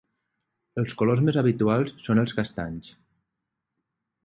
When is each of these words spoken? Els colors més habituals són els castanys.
Els 0.81 0.95
colors 1.01 1.21
més 1.27 1.37
habituals 1.41 1.93
són 2.07 2.23
els 2.23 2.35
castanys. 2.41 2.91